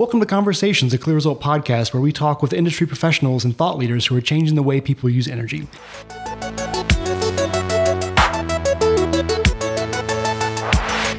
Welcome 0.00 0.20
to 0.20 0.24
Conversations, 0.24 0.94
a 0.94 0.98
Clear 0.98 1.16
Result 1.16 1.42
podcast 1.42 1.92
where 1.92 2.00
we 2.00 2.10
talk 2.10 2.40
with 2.40 2.54
industry 2.54 2.86
professionals 2.86 3.44
and 3.44 3.54
thought 3.54 3.76
leaders 3.76 4.06
who 4.06 4.16
are 4.16 4.22
changing 4.22 4.54
the 4.54 4.62
way 4.62 4.80
people 4.80 5.10
use 5.10 5.28
energy. 5.28 5.68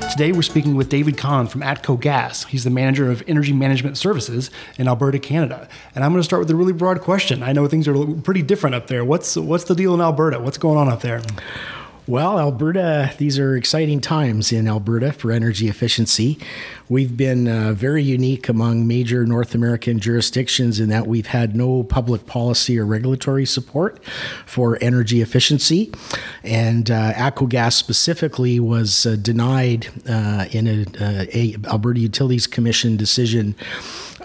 Today, 0.09 0.31
we're 0.31 0.41
speaking 0.41 0.73
with 0.73 0.89
David 0.89 1.15
Kahn 1.15 1.45
from 1.45 1.61
ATCO 1.61 1.99
Gas. 1.99 2.45
He's 2.45 2.63
the 2.63 2.71
manager 2.71 3.11
of 3.11 3.21
energy 3.27 3.53
management 3.53 3.99
services 3.99 4.49
in 4.79 4.87
Alberta, 4.87 5.19
Canada. 5.19 5.69
And 5.93 6.03
I'm 6.03 6.11
going 6.11 6.19
to 6.19 6.25
start 6.25 6.39
with 6.39 6.49
a 6.49 6.55
really 6.55 6.73
broad 6.73 7.01
question. 7.01 7.43
I 7.43 7.53
know 7.53 7.67
things 7.67 7.87
are 7.87 8.05
pretty 8.23 8.41
different 8.41 8.75
up 8.75 8.87
there. 8.87 9.05
What's 9.05 9.37
what's 9.37 9.65
the 9.65 9.75
deal 9.75 9.93
in 9.93 10.01
Alberta? 10.01 10.39
What's 10.39 10.57
going 10.57 10.79
on 10.79 10.89
up 10.89 11.01
there? 11.01 11.21
Well, 12.07 12.39
Alberta, 12.39 13.13
these 13.19 13.37
are 13.37 13.55
exciting 13.55 14.01
times 14.01 14.51
in 14.51 14.67
Alberta 14.67 15.13
for 15.13 15.31
energy 15.31 15.69
efficiency. 15.69 16.39
We've 16.89 17.15
been 17.15 17.47
uh, 17.47 17.73
very 17.73 18.01
unique 18.01 18.49
among 18.49 18.87
major 18.87 19.23
North 19.23 19.53
American 19.53 19.99
jurisdictions 19.99 20.79
in 20.79 20.89
that 20.89 21.05
we've 21.05 21.27
had 21.27 21.55
no 21.55 21.83
public 21.83 22.25
policy 22.25 22.79
or 22.79 22.87
regulatory 22.87 23.45
support 23.45 24.03
for 24.47 24.79
energy 24.81 25.21
efficiency. 25.21 25.93
And 26.43 26.89
uh, 26.89 27.13
ATCO 27.13 27.47
Gas 27.47 27.75
specifically 27.75 28.59
was 28.59 29.05
uh, 29.05 29.15
denied 29.15 29.87
uh, 30.09 30.45
in 30.51 30.67
a, 30.67 30.85
uh, 30.99 31.71
Alberta 31.71 31.99
Utilities 31.99 32.47
Commission 32.47 32.97
decision 32.97 33.55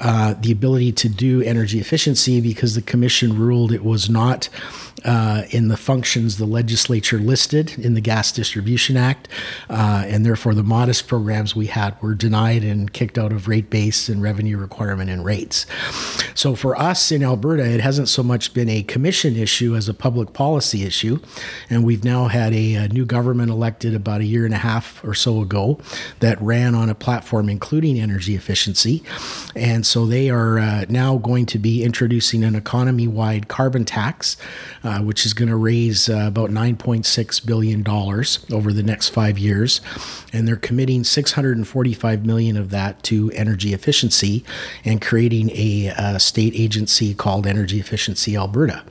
uh, 0.00 0.34
the 0.40 0.52
ability 0.52 0.92
to 0.92 1.08
do 1.08 1.42
energy 1.42 1.80
efficiency 1.80 2.40
because 2.40 2.74
the 2.74 2.82
commission 2.82 3.38
ruled 3.38 3.72
it 3.72 3.84
was 3.84 4.10
not 4.10 4.48
uh, 5.04 5.42
in 5.50 5.68
the 5.68 5.76
functions 5.76 6.36
the 6.36 6.46
legislature 6.46 7.18
listed 7.18 7.78
in 7.78 7.94
the 7.94 8.00
Gas 8.00 8.32
Distribution 8.32 8.96
Act, 8.96 9.28
uh, 9.70 10.04
and 10.06 10.24
therefore 10.24 10.54
the 10.54 10.62
modest 10.62 11.06
programs 11.06 11.54
we 11.54 11.66
had 11.66 12.00
were 12.02 12.14
denied 12.14 12.64
and 12.64 12.92
kicked 12.92 13.18
out 13.18 13.32
of 13.32 13.46
rate 13.46 13.70
base 13.70 14.08
and 14.08 14.22
revenue 14.22 14.56
requirement 14.56 15.10
and 15.10 15.24
rates. 15.24 15.66
So 16.34 16.54
for 16.54 16.76
us 16.76 17.12
in 17.12 17.22
Alberta, 17.22 17.64
it 17.64 17.80
hasn't 17.80 18.08
so 18.08 18.22
much 18.22 18.52
been 18.52 18.68
a 18.68 18.82
commission 18.82 19.36
issue 19.36 19.76
as 19.76 19.88
a 19.88 19.94
public 19.94 20.32
policy 20.32 20.84
issue, 20.84 21.20
and 21.70 21.84
we've 21.84 22.04
now 22.04 22.26
had 22.26 22.52
a, 22.52 22.74
a 22.74 22.88
new 22.88 23.04
government 23.04 23.50
elected 23.50 23.94
about 23.94 24.20
a 24.20 24.24
year 24.24 24.44
and 24.44 24.54
a 24.54 24.58
half 24.58 25.04
or 25.04 25.14
so 25.14 25.40
ago 25.40 25.78
that 26.20 26.40
ran 26.40 26.74
on 26.74 26.88
a 26.88 26.94
platform 26.94 27.48
including 27.48 28.00
energy 28.00 28.34
efficiency, 28.34 29.02
and 29.54 29.85
so 29.86 30.06
they 30.06 30.28
are 30.30 30.58
uh, 30.58 30.84
now 30.88 31.16
going 31.18 31.46
to 31.46 31.58
be 31.58 31.82
introducing 31.82 32.44
an 32.44 32.54
economy 32.54 33.06
wide 33.06 33.48
carbon 33.48 33.84
tax, 33.84 34.36
uh, 34.84 35.00
which 35.00 35.24
is 35.24 35.32
going 35.32 35.48
to 35.48 35.56
raise 35.56 36.08
uh, 36.08 36.24
about 36.26 36.50
$9.6 36.50 37.46
billion 37.46 37.86
over 37.88 38.72
the 38.72 38.82
next 38.82 39.10
five 39.10 39.38
years. 39.38 39.80
And 40.32 40.46
they're 40.46 40.56
committing 40.56 41.04
645 41.04 42.26
million 42.26 42.56
of 42.56 42.70
that 42.70 43.02
to 43.04 43.30
energy 43.32 43.72
efficiency 43.72 44.44
and 44.84 45.00
creating 45.00 45.50
a, 45.50 45.92
uh, 45.96 46.18
state 46.18 46.54
agency 46.54 47.14
called 47.14 47.46
Energy 47.46 47.78
Efficiency 47.78 48.36
Alberta. 48.36 48.84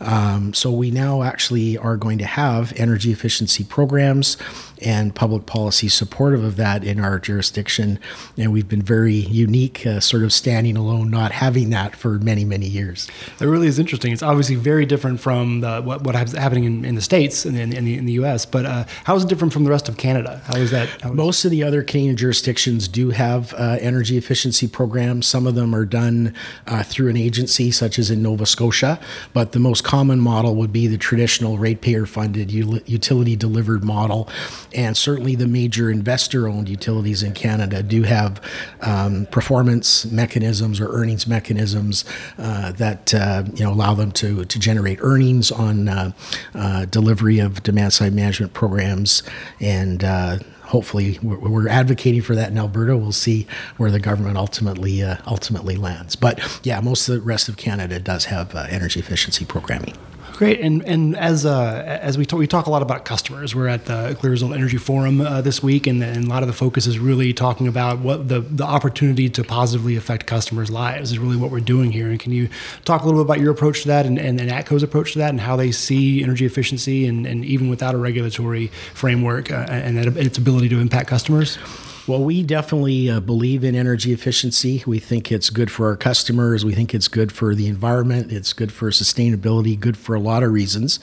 Um, 0.00 0.54
so 0.54 0.70
we 0.70 0.90
now 0.90 1.22
actually 1.22 1.76
are 1.76 1.96
going 1.96 2.18
to 2.18 2.26
have 2.26 2.72
energy 2.76 3.12
efficiency 3.12 3.64
programs 3.64 4.36
and 4.82 5.14
public 5.14 5.46
policy 5.46 5.88
supportive 5.88 6.42
of 6.42 6.56
that 6.56 6.84
in 6.84 7.00
our 7.00 7.18
jurisdiction. 7.18 7.98
And 8.36 8.52
we've 8.52 8.68
been 8.68 8.82
very 8.82 9.14
unique, 9.14 9.86
uh, 9.86 10.00
sort 10.00 10.22
of 10.22 10.32
standing 10.32 10.76
alone, 10.76 11.10
not 11.10 11.32
having 11.32 11.70
that 11.70 11.94
for 11.94 12.18
many, 12.18 12.44
many 12.44 12.66
years. 12.66 13.08
It 13.40 13.44
really 13.44 13.66
is 13.66 13.78
interesting. 13.78 14.12
It's 14.12 14.22
obviously 14.22 14.56
very 14.56 14.86
different 14.86 15.20
from 15.20 15.60
the, 15.60 15.82
what, 15.82 16.02
what 16.02 16.14
happening 16.14 16.64
in, 16.64 16.84
in, 16.84 16.94
the 16.94 17.02
States 17.02 17.44
and 17.44 17.58
in, 17.58 17.72
in, 17.72 17.84
the, 17.84 17.96
in 17.96 18.06
the 18.06 18.12
US, 18.24 18.46
but 18.46 18.64
uh, 18.64 18.84
how 19.04 19.16
is 19.16 19.24
it 19.24 19.28
different 19.28 19.52
from 19.52 19.64
the 19.64 19.70
rest 19.70 19.88
of 19.88 19.96
Canada? 19.96 20.40
How 20.46 20.56
is 20.56 20.70
that? 20.70 20.88
How 21.02 21.10
is 21.10 21.16
Most 21.16 21.44
of 21.44 21.50
the 21.50 21.62
other 21.62 21.82
Canadian 21.82 22.16
jurisdictions 22.16 22.88
do 22.88 23.10
have 23.10 23.52
uh, 23.54 23.76
energy 23.80 24.16
efficiency 24.16 24.66
programs. 24.66 25.26
Some 25.26 25.46
of 25.46 25.54
them 25.54 25.74
are 25.74 25.84
done 25.84 26.34
uh, 26.66 26.82
through 26.82 27.08
an 27.10 27.16
agency, 27.16 27.70
such 27.70 27.98
as 27.98 28.10
in 28.10 28.22
Nova 28.22 28.46
Scotia, 28.46 28.98
but 29.32 29.52
the 29.52 29.58
most 29.58 29.84
common 29.90 30.20
model 30.20 30.54
would 30.54 30.72
be 30.72 30.86
the 30.86 30.96
traditional 30.96 31.58
ratepayer 31.58 32.06
funded 32.06 32.48
utility 32.48 33.34
delivered 33.34 33.82
model. 33.82 34.28
And 34.72 34.96
certainly 34.96 35.34
the 35.34 35.48
major 35.48 35.90
investor 35.90 36.46
owned 36.46 36.68
utilities 36.68 37.24
in 37.24 37.32
Canada 37.32 37.82
do 37.82 38.04
have 38.04 38.40
um, 38.82 39.26
performance 39.32 40.04
mechanisms 40.06 40.80
or 40.80 40.92
earnings 40.92 41.26
mechanisms 41.26 42.04
uh, 42.38 42.70
that 42.70 43.12
uh, 43.12 43.42
you 43.52 43.64
know 43.64 43.72
allow 43.72 43.94
them 43.94 44.12
to, 44.12 44.44
to 44.44 44.58
generate 44.60 45.00
earnings 45.02 45.50
on 45.50 45.88
uh, 45.88 46.12
uh 46.54 46.84
delivery 46.84 47.40
of 47.40 47.60
demand 47.64 47.92
side 47.92 48.12
management 48.12 48.52
programs. 48.52 49.24
And 49.58 50.04
uh, 50.04 50.38
hopefully 50.70 51.18
we're, 51.22 51.68
advocating 51.68 52.22
for 52.22 52.34
that 52.34 52.50
in 52.50 52.58
Alberta. 52.58 52.96
We'll 52.96 53.12
see 53.12 53.46
where 53.76 53.90
the 53.90 54.00
government 54.00 54.36
ultimately 54.36 55.02
uh, 55.02 55.16
ultimately 55.26 55.76
lands. 55.76 56.16
But 56.16 56.40
yeah, 56.64 56.80
most 56.80 57.08
of 57.08 57.16
the 57.16 57.20
rest 57.20 57.48
of 57.48 57.56
Canada 57.56 58.00
does 58.00 58.26
have 58.26 58.54
uh, 58.54 58.66
energy 58.70 59.00
efficiency 59.00 59.44
programming. 59.44 59.94
Great, 60.40 60.60
and 60.60 60.82
and 60.86 61.14
as 61.18 61.44
uh, 61.44 61.98
as 62.00 62.16
we 62.16 62.24
talk, 62.24 62.38
we 62.38 62.46
talk 62.46 62.64
a 62.64 62.70
lot 62.70 62.80
about 62.80 63.04
customers. 63.04 63.54
We're 63.54 63.68
at 63.68 63.84
the 63.84 64.16
Clear 64.18 64.30
Result 64.30 64.54
Energy 64.54 64.78
Forum 64.78 65.20
uh, 65.20 65.42
this 65.42 65.62
week, 65.62 65.86
and, 65.86 66.02
and, 66.02 66.24
a 66.24 66.28
lot 66.30 66.42
of 66.42 66.46
the 66.46 66.54
focus 66.54 66.86
is 66.86 66.98
really 66.98 67.34
talking 67.34 67.68
about 67.68 67.98
what 67.98 68.28
the 68.28 68.40
the 68.40 68.64
opportunity 68.64 69.28
to 69.28 69.44
positively 69.44 69.96
affect 69.96 70.24
customers' 70.24 70.70
lives 70.70 71.12
is 71.12 71.18
really 71.18 71.36
what 71.36 71.50
we're 71.50 71.60
doing 71.60 71.92
here. 71.92 72.08
And 72.08 72.18
can 72.18 72.32
you 72.32 72.48
talk 72.86 73.02
a 73.02 73.04
little 73.04 73.22
bit 73.22 73.26
about 73.26 73.40
your 73.42 73.52
approach 73.52 73.82
to 73.82 73.88
that, 73.88 74.06
and, 74.06 74.18
and, 74.18 74.40
and 74.40 74.50
ATCO's 74.50 74.82
approach 74.82 75.12
to 75.12 75.18
that, 75.18 75.28
and 75.28 75.42
how 75.42 75.56
they 75.56 75.72
see 75.72 76.22
energy 76.22 76.46
efficiency, 76.46 77.06
and, 77.06 77.26
and 77.26 77.44
even 77.44 77.68
without 77.68 77.94
a 77.94 77.98
regulatory 77.98 78.68
framework, 78.94 79.50
uh, 79.50 79.66
and 79.68 79.98
its 80.16 80.38
ability 80.38 80.70
to 80.70 80.80
impact 80.80 81.10
customers? 81.10 81.58
Well, 82.06 82.24
we 82.24 82.42
definitely 82.42 83.10
uh, 83.10 83.20
believe 83.20 83.62
in 83.62 83.74
energy 83.74 84.12
efficiency. 84.12 84.82
We 84.86 84.98
think 84.98 85.30
it's 85.30 85.50
good 85.50 85.70
for 85.70 85.86
our 85.88 85.96
customers. 85.96 86.64
We 86.64 86.72
think 86.72 86.94
it's 86.94 87.08
good 87.08 87.30
for 87.30 87.54
the 87.54 87.68
environment. 87.68 88.32
It's 88.32 88.54
good 88.54 88.72
for 88.72 88.90
sustainability, 88.90 89.78
good 89.78 89.98
for 89.98 90.14
a 90.14 90.18
lot 90.18 90.42
of 90.42 90.50
reasons. 90.50 90.98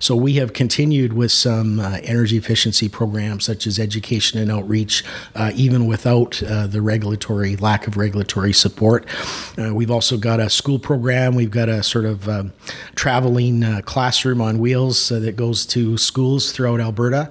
So 0.00 0.16
we 0.16 0.34
have 0.34 0.52
continued 0.52 1.12
with 1.12 1.30
some 1.30 1.78
uh, 1.78 2.00
energy 2.02 2.36
efficiency 2.36 2.88
programs 2.88 3.44
such 3.44 3.66
as 3.66 3.78
education 3.78 4.40
and 4.40 4.50
outreach, 4.50 5.04
uh, 5.36 5.52
even 5.54 5.86
without 5.86 6.42
uh, 6.42 6.66
the 6.66 6.82
regulatory 6.82 7.54
lack 7.56 7.86
of 7.86 7.96
regulatory 7.96 8.52
support. 8.52 9.06
Uh, 9.56 9.72
we've 9.72 9.90
also 9.90 10.18
got 10.18 10.40
a 10.40 10.50
school 10.50 10.80
program. 10.80 11.36
We've 11.36 11.50
got 11.50 11.68
a 11.68 11.82
sort 11.84 12.06
of 12.06 12.28
um, 12.28 12.52
traveling 12.96 13.62
uh, 13.62 13.82
classroom 13.84 14.40
on 14.40 14.58
wheels 14.58 15.10
that 15.10 15.36
goes 15.36 15.64
to 15.66 15.96
schools 15.96 16.50
throughout 16.50 16.80
Alberta, 16.80 17.30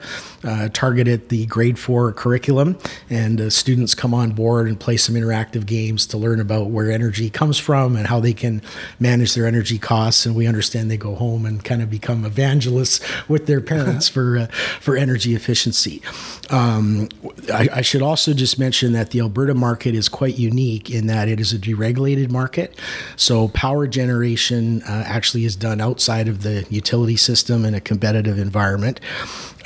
targeted 0.74 1.28
the 1.30 1.46
grade 1.48 1.78
four 1.78 2.14
curriculum 2.14 2.78
and 3.10 3.42
uh, 3.42 3.50
students 3.50 3.96
come 3.96 4.14
on 4.14 4.32
board 4.32 4.68
and 4.68 4.80
play 4.80 4.98
some 4.98 5.16
interactive 5.16 5.66
games 5.66 6.06
to 6.08 6.18
learn 6.18 6.40
about 6.40 6.68
where 6.68 6.92
energy 6.92 7.30
comes 7.30 7.58
from 7.58 7.96
and 7.96 8.08
how 8.08 8.20
they 8.20 8.34
can 8.34 8.62
manage 9.00 9.34
their 9.34 9.46
energy 9.46 9.78
costs. 9.78 10.26
And 10.26 10.36
we 10.36 10.48
understand 10.48 10.92
they 10.92 10.98
go 10.98 11.16
home 11.16 11.46
and 11.46 11.64
kind 11.64 11.82
of 11.82 11.90
become 11.90 12.26
evangelists 12.26 13.00
with 13.28 13.46
their 13.46 13.62
parents 13.62 14.08
for 14.10 14.38
uh, 14.38 14.48
for 14.80 14.96
energy 14.96 15.36
efficiency. 15.36 16.02
Um, 16.50 17.10
I, 17.54 17.70
I, 17.76 17.82
should 17.82 18.02
also 18.02 18.34
just 18.34 18.58
mention 18.58 18.94
that 18.94 19.12
the 19.12 19.20
Alberta 19.20 19.54
market 19.54 19.94
is 19.94 20.10
quite 20.10 20.38
unique 20.38 20.90
in 20.90 21.08
that 21.08 21.28
it 21.28 21.40
is 21.40 21.54
a 21.54 21.60
deregulated 21.60 22.32
market. 22.32 22.76
So 23.16 23.50
power 23.50 23.86
generation 23.88 24.82
uh, 24.84 25.04
actually 25.06 25.46
is 25.46 25.56
done 25.56 25.80
outside 25.80 26.28
of 26.28 26.42
the 26.42 26.66
utility 26.70 27.18
system 27.18 27.66
in 27.66 27.74
a 27.76 27.82
competitive 27.82 28.40
environment. 28.40 29.00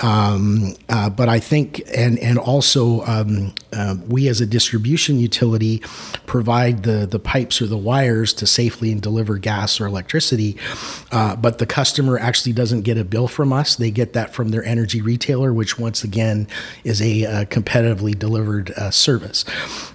Um, 0.02 0.76
uh, 0.90 1.10
but 1.10 1.30
I 1.30 1.40
think, 1.40 1.82
and 1.96 2.18
and 2.20 2.38
also 2.38 3.02
um, 3.06 3.33
uh, 3.72 3.96
we 4.08 4.28
as 4.28 4.42
a 4.42 4.46
distribution 4.46 5.20
utility 5.20 5.80
provide 6.26 6.84
the 6.84 7.06
the 7.06 7.20
pipes 7.20 7.62
or 7.62 7.68
the 7.68 7.78
wires 7.78 8.34
to 8.34 8.48
safely 8.48 8.92
and 8.92 9.02
deliver 9.02 9.38
gas 9.38 9.80
or 9.80 9.86
electricity. 9.86 10.58
Uh, 11.12 11.36
but 11.36 11.58
the 11.58 11.66
customer 11.66 12.18
actually 12.18 12.54
doesn't 12.54 12.82
get 12.82 12.98
a 12.98 13.04
bill 13.04 13.28
from 13.28 13.54
us; 13.54 13.76
they 13.76 13.92
get 13.92 14.14
that 14.14 14.34
from 14.34 14.50
their 14.50 14.64
energy 14.64 15.02
retailer, 15.02 15.54
which 15.54 15.80
once 15.80 16.04
again 16.04 16.48
is 16.84 17.02
a, 17.02 17.24
a 17.24 17.46
competitively 17.46 18.18
delivered 18.18 18.72
uh, 18.72 18.92
service. 18.92 19.46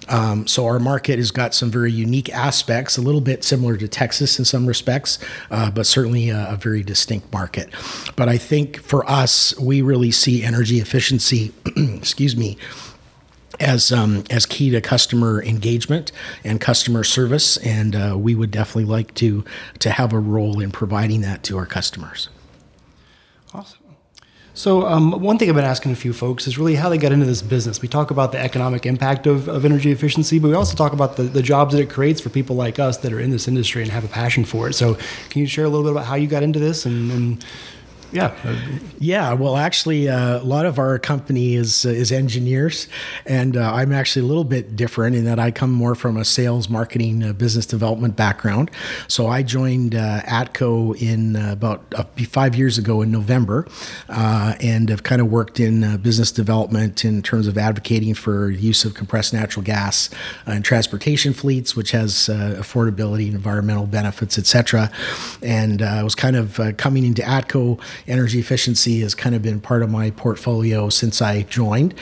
Um, 0.09 0.47
so 0.47 0.65
our 0.65 0.79
market 0.79 1.19
has 1.19 1.31
got 1.31 1.53
some 1.53 1.69
very 1.69 1.91
unique 1.91 2.29
aspects, 2.29 2.97
a 2.97 3.01
little 3.01 3.21
bit 3.21 3.43
similar 3.43 3.77
to 3.77 3.87
Texas 3.87 4.39
in 4.39 4.45
some 4.45 4.65
respects, 4.65 5.19
uh, 5.51 5.69
but 5.69 5.85
certainly 5.85 6.29
a, 6.29 6.49
a 6.51 6.55
very 6.55 6.83
distinct 6.83 7.31
market. 7.31 7.69
But 8.15 8.27
I 8.29 8.37
think 8.37 8.79
for 8.81 9.09
us, 9.09 9.57
we 9.59 9.81
really 9.81 10.11
see 10.11 10.43
energy 10.43 10.79
efficiency, 10.79 11.53
excuse 11.75 12.35
me, 12.35 12.57
as 13.59 13.91
um, 13.91 14.23
as 14.29 14.45
key 14.45 14.69
to 14.71 14.81
customer 14.81 15.43
engagement 15.43 16.11
and 16.43 16.61
customer 16.61 17.03
service, 17.03 17.57
and 17.57 17.95
uh, 17.95 18.15
we 18.17 18.35
would 18.35 18.51
definitely 18.51 18.85
like 18.85 19.13
to 19.15 19.43
to 19.79 19.91
have 19.91 20.13
a 20.13 20.19
role 20.19 20.59
in 20.59 20.71
providing 20.71 21.21
that 21.21 21.43
to 21.43 21.57
our 21.57 21.65
customers. 21.65 22.29
Awesome. 23.53 23.79
So, 24.59 24.85
um, 24.85 25.11
one 25.21 25.37
thing 25.37 25.47
I've 25.47 25.55
been 25.55 25.63
asking 25.63 25.93
a 25.93 25.95
few 25.95 26.11
folks 26.11 26.45
is 26.45 26.57
really 26.57 26.75
how 26.75 26.89
they 26.89 26.97
got 26.97 27.13
into 27.13 27.25
this 27.25 27.41
business. 27.41 27.81
We 27.81 27.87
talk 27.87 28.11
about 28.11 28.33
the 28.33 28.39
economic 28.39 28.85
impact 28.85 29.25
of, 29.25 29.47
of 29.47 29.63
energy 29.63 29.89
efficiency, 29.89 30.37
but 30.37 30.49
we 30.49 30.53
also 30.53 30.75
talk 30.75 30.91
about 30.91 31.15
the, 31.15 31.23
the 31.23 31.41
jobs 31.41 31.73
that 31.73 31.79
it 31.79 31.89
creates 31.89 32.19
for 32.19 32.27
people 32.27 32.57
like 32.57 32.77
us 32.77 32.97
that 32.97 33.13
are 33.13 33.21
in 33.21 33.29
this 33.29 33.47
industry 33.47 33.83
and 33.83 33.91
have 33.91 34.03
a 34.03 34.09
passion 34.09 34.43
for 34.43 34.67
it. 34.67 34.73
So, 34.73 34.95
can 35.29 35.39
you 35.39 35.47
share 35.47 35.63
a 35.63 35.69
little 35.69 35.85
bit 35.85 35.93
about 35.93 36.07
how 36.07 36.15
you 36.15 36.27
got 36.27 36.43
into 36.43 36.59
this 36.59 36.85
and, 36.85 37.09
and 37.09 37.45
yeah. 38.11 38.35
Yeah, 38.99 39.33
well, 39.33 39.55
actually, 39.55 40.09
uh, 40.09 40.39
a 40.39 40.43
lot 40.43 40.65
of 40.65 40.77
our 40.79 40.99
company 40.99 41.55
is 41.55 41.85
uh, 41.85 41.89
is 41.89 42.11
engineers, 42.11 42.87
and 43.25 43.55
uh, 43.55 43.71
I'm 43.73 43.93
actually 43.93 44.23
a 44.23 44.25
little 44.25 44.43
bit 44.43 44.75
different 44.75 45.15
in 45.15 45.25
that 45.25 45.39
I 45.39 45.51
come 45.51 45.71
more 45.71 45.95
from 45.95 46.17
a 46.17 46.25
sales, 46.25 46.69
marketing, 46.69 47.23
uh, 47.23 47.33
business 47.33 47.65
development 47.65 48.15
background. 48.15 48.71
So 49.07 49.27
I 49.27 49.43
joined 49.43 49.95
uh, 49.95 50.21
ATCO 50.23 51.01
in 51.01 51.35
uh, 51.35 51.51
about 51.53 51.93
five 52.27 52.55
years 52.55 52.77
ago 52.77 53.01
in 53.01 53.11
November, 53.11 53.67
and 54.09 54.89
have 54.89 55.03
kind 55.03 55.21
of 55.21 55.31
worked 55.31 55.59
in 55.59 55.97
business 55.97 56.31
development 56.31 57.05
in 57.05 57.21
terms 57.21 57.47
of 57.47 57.57
advocating 57.57 58.13
for 58.13 58.49
use 58.49 58.83
of 58.85 58.95
compressed 58.95 59.33
natural 59.33 59.63
gas 59.63 60.09
in 60.47 60.61
transportation 60.61 61.33
fleets, 61.33 61.75
which 61.75 61.91
has 61.91 62.13
affordability, 62.13 63.27
environmental 63.27 63.85
benefits, 63.85 64.37
etc. 64.37 64.91
And 65.41 65.81
I 65.81 66.03
was 66.03 66.15
kind 66.15 66.35
of 66.35 66.59
coming 66.77 67.05
into 67.05 67.21
ATCO 67.21 67.79
energy 68.07 68.39
efficiency 68.39 69.01
has 69.01 69.15
kind 69.15 69.35
of 69.35 69.41
been 69.41 69.59
part 69.61 69.83
of 69.83 69.89
my 69.89 70.11
portfolio 70.11 70.89
since 70.89 71.21
I 71.21 71.43
joined. 71.43 71.93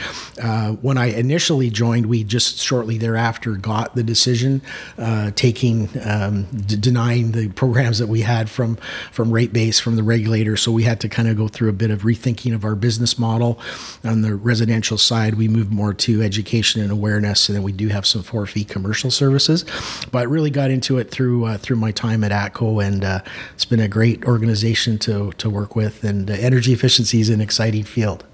Uh, 0.42 0.74
when 0.74 0.98
I 0.98 1.08
initially 1.08 1.70
joined, 1.70 2.06
we 2.06 2.24
just 2.24 2.60
shortly 2.60 2.98
thereafter 2.98 3.56
got 3.56 3.96
the 3.96 4.04
decision 4.04 4.62
uh, 4.98 5.32
taking 5.36 5.90
um, 6.04 6.44
d- 6.46 6.78
denying 6.78 7.32
the 7.32 7.50
programs 7.50 8.00
that 8.00 8.08
we 8.08 8.22
had 8.22 8.50
from 8.50 8.78
from 9.12 9.32
rate 9.32 9.54
base 9.54 9.80
from 9.80 9.96
the 9.96 10.04
regulator. 10.04 10.58
So 10.58 10.72
we 10.72 10.84
had 10.84 11.00
to 11.02 11.10
kind 11.10 11.28
of 11.28 11.38
go 11.38 11.48
through 11.48 11.70
a 11.70 11.74
bit 11.74 11.92
of 11.92 12.02
rethinking 12.02 12.54
of 12.54 12.64
our 12.64 12.76
business 12.76 13.18
model. 13.18 13.60
On 14.04 14.22
the 14.22 14.36
residential 14.36 14.98
side, 14.98 15.36
we 15.36 15.48
moved 15.48 15.72
more 15.72 15.94
to 15.94 16.22
education 16.22 16.82
and 16.82 16.92
awareness, 16.92 17.50
and 17.50 17.56
then 17.56 17.64
we 17.64 17.72
do 17.72 17.88
have 17.90 18.06
some 18.06 18.24
for 18.24 18.46
fee 18.46 18.64
commercial 18.64 19.12
services. 19.12 19.66
But 20.12 20.28
really 20.28 20.50
got 20.50 20.72
into 20.72 20.98
it 20.98 21.12
through 21.12 21.46
uh, 21.46 21.58
through 21.58 21.78
my 21.78 21.92
time 21.92 22.24
at 22.24 22.32
ATCO, 22.32 22.86
and 22.86 23.04
uh, 23.04 23.22
it's 23.54 23.66
been 23.66 23.80
a 23.80 23.88
great 23.88 24.26
organization 24.26 24.98
to 25.00 25.32
to 25.34 25.50
work 25.50 25.76
with 25.76 25.87
with, 25.88 26.04
and 26.04 26.30
uh, 26.30 26.34
energy 26.34 26.74
efficiency 26.74 27.20
is 27.20 27.30
an 27.30 27.42
exciting 27.42 27.84
field. 27.84 28.26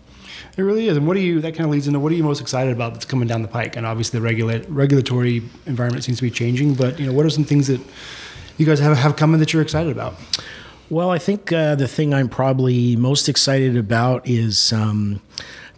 It 0.57 0.61
really 0.61 0.87
is. 0.87 0.97
And 0.97 1.07
what 1.07 1.15
do 1.15 1.19
you, 1.19 1.41
that 1.41 1.53
kind 1.53 1.65
of 1.65 1.71
leads 1.71 1.87
into 1.87 1.99
what 1.99 2.11
are 2.11 2.15
you 2.15 2.23
most 2.23 2.41
excited 2.41 2.73
about 2.73 2.93
that's 2.93 3.05
coming 3.05 3.27
down 3.27 3.41
the 3.41 3.47
pike? 3.47 3.75
And 3.75 3.85
obviously 3.85 4.19
the 4.19 4.25
regula- 4.25 4.63
regulatory 4.67 5.43
environment 5.65 6.03
seems 6.03 6.17
to 6.17 6.23
be 6.23 6.31
changing, 6.31 6.75
but 6.75 6.99
you 6.99 7.05
know, 7.05 7.13
what 7.13 7.25
are 7.25 7.29
some 7.29 7.43
things 7.43 7.67
that 7.67 7.81
you 8.57 8.65
guys 8.65 8.79
have, 8.79 8.97
have 8.97 9.15
coming 9.15 9.39
that 9.39 9.53
you're 9.53 9.61
excited 9.61 9.91
about? 9.91 10.15
Well, 10.89 11.09
I 11.09 11.17
think 11.17 11.51
uh, 11.51 11.75
the 11.75 11.87
thing 11.87 12.13
I'm 12.13 12.29
probably 12.29 12.95
most 12.95 13.29
excited 13.29 13.77
about 13.77 14.27
is 14.27 14.73
um, 14.73 15.21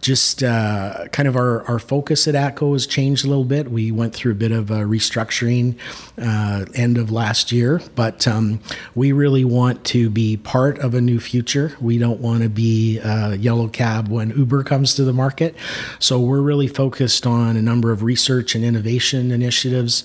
just 0.05 0.43
uh, 0.43 1.07
kind 1.07 1.27
of 1.27 1.35
our, 1.35 1.63
our 1.63 1.79
focus 1.79 2.27
at 2.27 2.35
ATCO 2.35 2.73
has 2.73 2.85
changed 2.85 3.25
a 3.25 3.27
little 3.27 3.43
bit. 3.43 3.71
We 3.71 3.91
went 3.91 4.13
through 4.13 4.33
a 4.33 4.35
bit 4.35 4.51
of 4.51 4.69
a 4.69 4.81
restructuring 4.81 5.79
uh, 6.21 6.65
end 6.75 6.99
of 6.99 7.09
last 7.11 7.51
year, 7.51 7.81
but 7.95 8.27
um, 8.27 8.59
we 8.93 9.11
really 9.11 9.43
want 9.43 9.83
to 9.85 10.11
be 10.11 10.37
part 10.37 10.77
of 10.77 10.93
a 10.93 11.01
new 11.01 11.19
future. 11.19 11.75
We 11.81 11.97
don't 11.97 12.19
want 12.21 12.43
to 12.43 12.49
be 12.49 12.99
a 12.99 13.33
yellow 13.33 13.67
cab 13.67 14.07
when 14.07 14.29
Uber 14.29 14.63
comes 14.63 14.93
to 14.93 15.03
the 15.03 15.13
market. 15.13 15.55
So 15.97 16.19
we're 16.19 16.41
really 16.41 16.67
focused 16.67 17.25
on 17.25 17.57
a 17.57 17.61
number 17.63 17.91
of 17.91 18.03
research 18.03 18.53
and 18.53 18.63
innovation 18.63 19.31
initiatives 19.31 20.03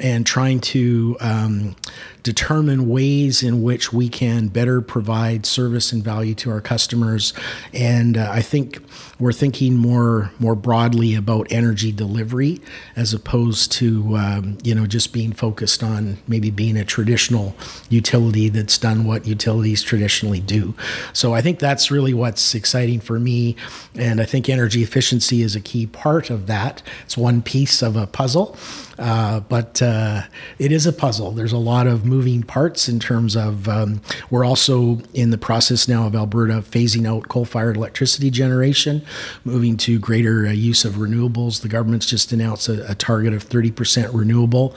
and 0.00 0.24
trying 0.24 0.60
to 0.60 1.18
um, 1.20 1.76
determine 2.22 2.88
ways 2.88 3.42
in 3.42 3.62
which 3.62 3.92
we 3.92 4.08
can 4.08 4.48
better 4.48 4.80
provide 4.80 5.44
service 5.44 5.92
and 5.92 6.04
value 6.04 6.34
to 6.34 6.50
our 6.50 6.60
customers. 6.60 7.32
And 7.72 8.16
uh, 8.16 8.28
I 8.30 8.42
think 8.42 8.78
we're 9.18 9.32
thinking 9.32 9.76
more 9.76 10.30
more 10.38 10.54
broadly 10.54 11.14
about 11.14 11.50
energy 11.50 11.92
delivery 11.92 12.60
as 12.96 13.12
opposed 13.12 13.72
to 13.72 14.16
um, 14.16 14.58
you 14.62 14.74
know 14.74 14.86
just 14.86 15.12
being 15.12 15.32
focused 15.32 15.82
on 15.82 16.18
maybe 16.26 16.50
being 16.50 16.76
a 16.76 16.84
traditional 16.84 17.54
utility 17.88 18.48
that's 18.48 18.78
done 18.78 19.04
what 19.04 19.26
utilities 19.26 19.82
traditionally 19.82 20.40
do. 20.40 20.74
So 21.12 21.34
I 21.34 21.40
think 21.40 21.58
that's 21.58 21.90
really 21.90 22.14
what's 22.14 22.54
exciting 22.54 23.00
for 23.00 23.18
me, 23.18 23.56
and 23.94 24.20
I 24.20 24.24
think 24.24 24.48
energy 24.48 24.82
efficiency 24.82 25.42
is 25.42 25.56
a 25.56 25.60
key 25.60 25.86
part 25.86 26.30
of 26.30 26.46
that. 26.46 26.82
It's 27.04 27.16
one 27.16 27.42
piece 27.42 27.82
of 27.82 27.96
a 27.96 28.06
puzzle. 28.06 28.56
Uh, 28.98 29.40
but 29.40 29.80
uh, 29.82 30.22
it 30.58 30.70
is 30.70 30.86
a 30.86 30.92
puzzle. 30.92 31.32
There's 31.32 31.52
a 31.52 31.58
lot 31.58 31.86
of 31.86 32.04
moving 32.12 32.42
parts 32.42 32.90
in 32.90 33.00
terms 33.00 33.34
of 33.34 33.66
um, 33.70 34.02
we're 34.28 34.44
also 34.44 35.00
in 35.14 35.30
the 35.30 35.38
process 35.38 35.88
now 35.88 36.06
of 36.06 36.14
Alberta 36.14 36.60
phasing 36.60 37.08
out 37.08 37.28
coal 37.28 37.46
fired 37.46 37.74
electricity 37.74 38.30
generation, 38.30 39.02
moving 39.46 39.78
to 39.78 39.98
greater 39.98 40.46
uh, 40.46 40.50
use 40.50 40.84
of 40.84 40.94
renewables. 40.94 41.62
The 41.62 41.68
government's 41.68 42.04
just 42.04 42.30
announced 42.30 42.68
a, 42.68 42.90
a 42.90 42.94
target 42.94 43.32
of 43.32 43.48
30% 43.48 44.10
renewable. 44.12 44.76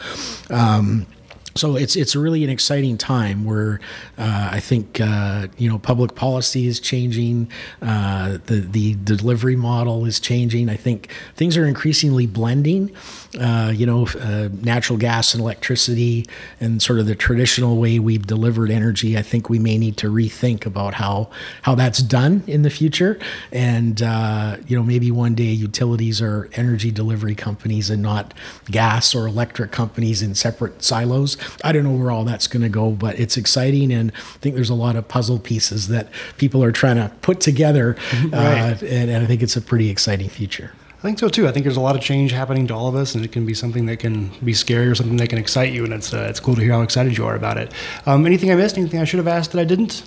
Um, 0.49 1.07
so 1.57 1.77
it's 1.77 1.95
it's 1.95 2.17
really 2.17 2.43
an 2.43 2.49
exciting 2.49 2.97
time 2.97 3.45
where 3.45 3.79
uh, 4.17 4.49
I 4.51 4.59
think 4.59 4.99
uh, 4.99 5.47
you 5.57 5.69
know 5.69 5.79
public 5.79 6.13
policy 6.13 6.67
is 6.67 6.81
changing, 6.81 7.49
uh, 7.81 8.39
the 8.47 8.59
the 8.59 8.95
delivery 8.95 9.55
model 9.55 10.03
is 10.03 10.19
changing. 10.19 10.67
I 10.67 10.75
think 10.75 11.13
things 11.37 11.55
are 11.55 11.65
increasingly 11.65 12.27
blending. 12.27 12.93
Uh, 13.39 13.71
you 13.73 13.85
know, 13.85 14.07
uh, 14.19 14.49
natural 14.61 14.97
gas 14.97 15.33
and 15.33 15.41
electricity, 15.41 16.25
and 16.59 16.81
sort 16.81 16.99
of 16.99 17.05
the 17.05 17.15
traditional 17.15 17.77
way 17.77 17.99
we've 17.99 18.27
delivered 18.27 18.69
energy. 18.69 19.17
I 19.17 19.21
think 19.21 19.49
we 19.49 19.59
may 19.59 19.77
need 19.77 19.95
to 19.97 20.11
rethink 20.11 20.65
about 20.65 20.95
how 20.95 21.29
how 21.61 21.73
that's 21.73 21.99
done 21.99 22.43
in 22.47 22.63
the 22.63 22.69
future, 22.69 23.17
and 23.53 24.01
uh, 24.01 24.57
you 24.67 24.75
know 24.75 24.83
maybe 24.83 25.09
one 25.09 25.35
day 25.35 25.43
utilities 25.43 26.21
are 26.21 26.49
energy 26.53 26.91
delivery 26.91 27.35
companies 27.35 27.89
and 27.89 28.01
not 28.01 28.33
gas 28.65 29.15
or 29.15 29.25
electric 29.25 29.71
companies 29.71 30.21
in 30.21 30.35
separate 30.35 30.83
silos. 30.83 31.37
I 31.63 31.71
don't 31.71 31.83
know 31.83 31.91
where 31.91 32.11
all 32.11 32.23
that's 32.23 32.47
going 32.47 32.63
to 32.63 32.69
go, 32.69 32.91
but 32.91 33.19
it's 33.19 33.37
exciting, 33.37 33.91
and 33.91 34.11
I 34.11 34.37
think 34.39 34.55
there's 34.55 34.69
a 34.69 34.75
lot 34.75 34.95
of 34.95 35.07
puzzle 35.07 35.39
pieces 35.39 35.87
that 35.89 36.09
people 36.37 36.63
are 36.63 36.71
trying 36.71 36.97
to 36.97 37.11
put 37.21 37.39
together, 37.39 37.95
right. 38.13 38.33
uh, 38.33 38.85
and, 38.85 39.09
and 39.09 39.23
I 39.23 39.25
think 39.25 39.41
it's 39.41 39.55
a 39.55 39.61
pretty 39.61 39.89
exciting 39.89 40.29
future. 40.29 40.71
I 41.05 41.07
think 41.07 41.19
so 41.19 41.29
too. 41.29 41.47
I 41.47 41.51
think 41.51 41.65
there's 41.65 41.77
a 41.77 41.81
lot 41.81 41.95
of 41.95 42.01
change 42.01 42.31
happening 42.31 42.65
to 42.65 42.73
all 42.73 42.87
of 42.87 42.95
us, 42.95 43.13
and 43.13 43.23
it 43.23 43.31
can 43.31 43.45
be 43.45 43.53
something 43.53 43.85
that 43.85 43.97
can 43.97 44.31
be 44.43 44.53
scary 44.53 44.87
or 44.87 44.95
something 44.95 45.17
that 45.17 45.29
can 45.29 45.37
excite 45.37 45.71
you. 45.71 45.83
And 45.83 45.93
it's 45.93 46.11
uh, 46.11 46.25
it's 46.29 46.39
cool 46.39 46.55
to 46.55 46.61
hear 46.61 46.71
how 46.71 46.81
excited 46.81 47.15
you 47.15 47.27
are 47.27 47.35
about 47.35 47.57
it. 47.57 47.71
Um, 48.07 48.25
anything 48.25 48.51
I 48.51 48.55
missed? 48.55 48.75
Anything 48.75 48.99
I 48.99 49.03
should 49.03 49.19
have 49.19 49.27
asked 49.27 49.51
that 49.51 49.61
I 49.61 49.65
didn't? 49.65 50.03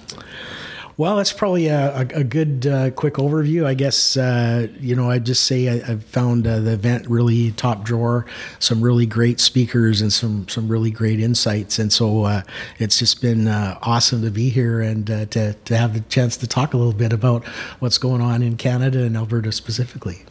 Well, 0.98 1.14
that's 1.14 1.32
probably 1.32 1.68
a, 1.68 1.96
a, 1.96 2.00
a 2.00 2.24
good 2.24 2.66
uh, 2.66 2.90
quick 2.90 3.14
overview. 3.14 3.64
I 3.64 3.74
guess 3.74 4.16
uh, 4.16 4.66
you 4.80 4.96
know 4.96 5.12
I'd 5.12 5.24
just 5.24 5.44
say 5.44 5.68
I, 5.68 5.86
have 5.86 6.02
found 6.02 6.44
uh, 6.44 6.58
the 6.58 6.72
event 6.72 7.06
really 7.06 7.52
top 7.52 7.84
drawer, 7.84 8.26
some 8.58 8.82
really 8.82 9.06
great 9.06 9.38
speakers 9.38 10.00
and 10.00 10.12
some 10.12 10.48
some 10.48 10.66
really 10.66 10.90
great 10.90 11.20
insights, 11.20 11.78
and 11.78 11.92
so 11.92 12.24
uh, 12.24 12.42
it's 12.80 12.98
just 12.98 13.22
been 13.22 13.46
uh, 13.46 13.78
awesome 13.82 14.22
to 14.22 14.30
be 14.32 14.48
here 14.48 14.80
and 14.80 15.08
uh, 15.08 15.26
to 15.26 15.52
to 15.52 15.76
have 15.76 15.94
the 15.94 16.00
chance 16.00 16.36
to 16.38 16.48
talk 16.48 16.74
a 16.74 16.76
little 16.76 16.92
bit 16.92 17.12
about 17.12 17.46
what's 17.78 17.96
going 17.96 18.20
on 18.20 18.42
in 18.42 18.56
Canada 18.56 19.04
and 19.04 19.16
Alberta 19.16 19.52
specifically. 19.52 20.24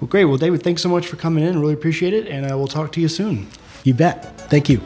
Well, 0.00 0.08
great. 0.08 0.24
Well, 0.24 0.38
David, 0.38 0.62
thanks 0.62 0.80
so 0.80 0.88
much 0.88 1.06
for 1.06 1.16
coming 1.16 1.44
in. 1.44 1.60
Really 1.60 1.74
appreciate 1.74 2.14
it, 2.14 2.28
and 2.28 2.46
I 2.46 2.54
will 2.54 2.66
talk 2.66 2.92
to 2.92 3.00
you 3.00 3.08
soon. 3.08 3.46
You 3.84 3.92
bet. 3.92 4.40
Thank 4.48 4.70
you. 4.70 4.80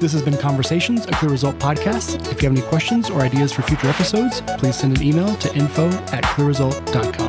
This 0.00 0.12
has 0.12 0.22
been 0.22 0.36
Conversations, 0.36 1.06
a 1.06 1.10
Clear 1.10 1.32
Result 1.32 1.58
podcast. 1.58 2.30
If 2.30 2.40
you 2.40 2.48
have 2.48 2.56
any 2.56 2.66
questions 2.68 3.10
or 3.10 3.22
ideas 3.22 3.52
for 3.52 3.62
future 3.62 3.88
episodes, 3.88 4.42
please 4.56 4.78
send 4.78 4.96
an 4.96 5.02
email 5.02 5.34
to 5.36 5.54
info 5.56 5.88
at 6.12 6.22
clearresult.com. 6.22 7.27